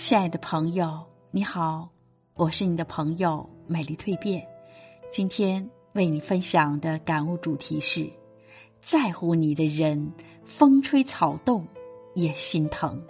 [0.00, 1.90] 亲爱的朋友，你好，
[2.34, 4.46] 我是你的朋友美丽蜕变。
[5.10, 8.08] 今天为你分享的感悟主题是：
[8.80, 10.12] 在乎你的人，
[10.44, 11.66] 风吹草动
[12.14, 13.04] 也心疼。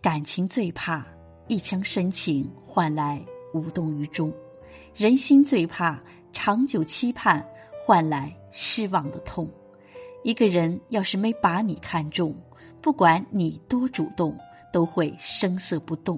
[0.00, 1.04] 感情最怕
[1.48, 3.20] 一腔深情换来
[3.52, 4.32] 无动于衷，
[4.94, 6.00] 人心最怕
[6.32, 7.44] 长久期盼
[7.84, 9.52] 换来失望的痛。
[10.22, 12.32] 一个人要是没把你看中，
[12.80, 14.36] 不管你多主动，
[14.72, 16.16] 都会声色不动；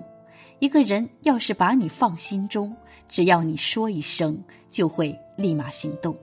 [0.61, 2.75] 一个人要是把你放心中，
[3.09, 6.17] 只要你说一声，就会立马行动。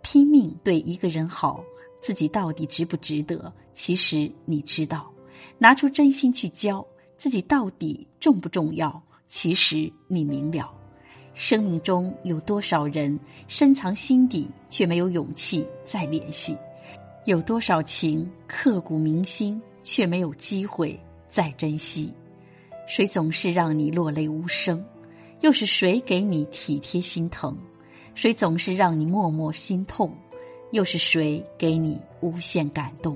[0.00, 1.62] 拼命对一个人好，
[2.00, 3.52] 自己到底值不值得？
[3.72, 5.10] 其实你知道，
[5.58, 6.84] 拿出真心去交，
[7.16, 9.02] 自己到底重不重要？
[9.28, 10.72] 其实你明了。
[11.34, 16.56] 生命中有多少人深藏心底，却没有勇气再联系？
[17.28, 20.98] 有多少情刻骨铭心，却没有机会
[21.28, 22.10] 再珍惜？
[22.86, 24.82] 谁总是让你落泪无声？
[25.42, 27.54] 又是谁给你体贴心疼？
[28.14, 30.10] 谁总是让你默默心痛？
[30.70, 33.14] 又是谁给你无限感动？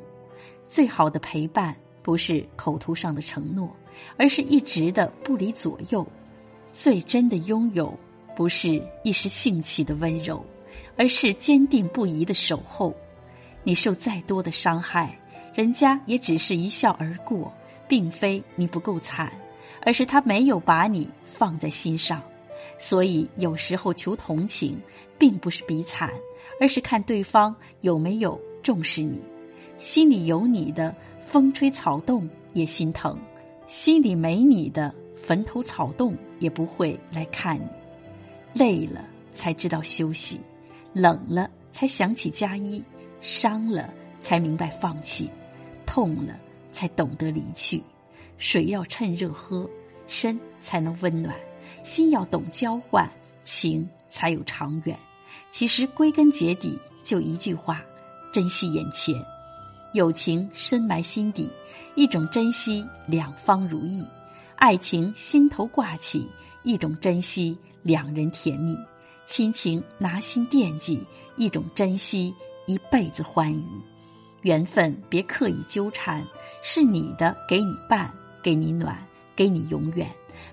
[0.68, 3.74] 最好的陪伴，不是口头上的承诺，
[4.18, 6.05] 而是一直的不离左右；
[6.70, 7.98] 最真的拥有，
[8.36, 10.44] 不是一时兴起的温柔，
[10.98, 12.94] 而是坚定不移的守候。
[13.64, 15.16] 你受再多的伤害，
[15.55, 17.52] 人家也只是一笑而过，
[17.88, 19.32] 并非你不够惨，
[19.84, 22.22] 而是他没有把你放在心上。
[22.78, 24.80] 所以有时候求同情，
[25.18, 26.10] 并不是比惨，
[26.60, 29.20] 而是看对方有没有重视你。
[29.78, 33.16] 心里有你的，风吹草动也心疼；
[33.66, 37.66] 心里没你的，坟头草动也不会来看你。
[38.55, 40.40] 累了才知道休息，
[40.92, 42.83] 冷了才想起加衣。
[43.22, 43.88] 伤了
[44.20, 45.30] 才明白放弃，
[45.86, 46.38] 痛了
[46.72, 47.83] 才懂得离去。
[48.36, 49.68] 水要趁热喝，
[50.08, 51.32] 身才能温暖；
[51.84, 53.08] 心要懂交换，
[53.44, 54.98] 情才有长远。
[55.50, 57.80] 其实归根结底就一句话：
[58.32, 59.14] 珍惜眼前。
[59.94, 61.48] 友情深埋心底，
[61.94, 64.02] 一种珍惜两方如意；
[64.56, 66.27] 爱情心头挂起，
[66.62, 68.74] 一种珍惜两人甜蜜；
[69.27, 71.00] 亲情拿心惦记，
[71.36, 72.34] 一种珍惜。
[72.67, 73.64] 一辈子欢愉，
[74.42, 76.24] 缘分别刻意纠缠，
[76.62, 78.12] 是你的给你伴，
[78.42, 78.96] 给你暖，
[79.34, 80.06] 给你永远；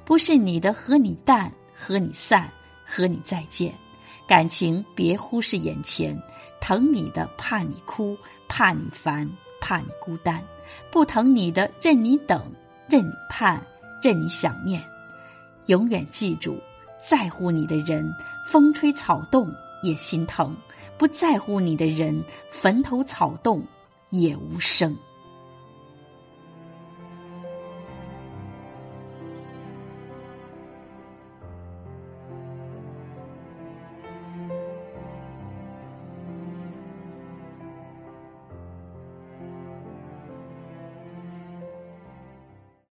[0.03, 2.51] 不是你的和你淡，和你散，
[2.85, 3.73] 和你再见。
[4.27, 6.19] 感情别忽视眼前，
[6.61, 10.39] 疼你的怕你哭，怕你烦，怕你孤单；
[10.91, 12.43] 不疼你的任你等，
[12.87, 13.59] 任你盼，
[14.03, 14.81] 任你想念。
[15.65, 16.59] 永远记住，
[17.03, 18.11] 在乎你的人，
[18.45, 20.55] 风吹草动也心疼。
[20.97, 23.65] 不在乎你的人，坟头草动
[24.09, 24.95] 也无声。